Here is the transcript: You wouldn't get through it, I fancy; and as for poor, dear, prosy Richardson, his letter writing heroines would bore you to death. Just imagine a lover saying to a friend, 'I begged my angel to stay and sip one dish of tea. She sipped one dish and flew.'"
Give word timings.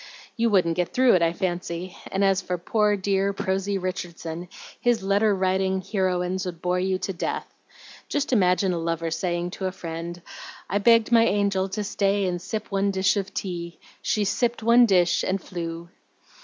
You 0.35 0.49
wouldn't 0.49 0.77
get 0.77 0.93
through 0.95 1.13
it, 1.13 1.21
I 1.21 1.31
fancy; 1.31 1.95
and 2.11 2.23
as 2.25 2.41
for 2.41 2.57
poor, 2.57 2.95
dear, 2.97 3.33
prosy 3.33 3.77
Richardson, 3.77 4.49
his 4.79 5.03
letter 5.03 5.35
writing 5.35 5.79
heroines 5.79 6.43
would 6.47 6.59
bore 6.59 6.79
you 6.79 6.97
to 6.97 7.13
death. 7.13 7.45
Just 8.09 8.33
imagine 8.33 8.73
a 8.73 8.79
lover 8.79 9.11
saying 9.11 9.51
to 9.51 9.67
a 9.67 9.71
friend, 9.71 10.19
'I 10.71 10.77
begged 10.79 11.11
my 11.11 11.23
angel 11.27 11.69
to 11.69 11.83
stay 11.83 12.25
and 12.25 12.41
sip 12.41 12.71
one 12.71 12.89
dish 12.89 13.15
of 13.15 13.31
tea. 13.31 13.77
She 14.01 14.25
sipped 14.25 14.63
one 14.63 14.87
dish 14.87 15.23
and 15.23 15.39
flew.'" 15.39 15.89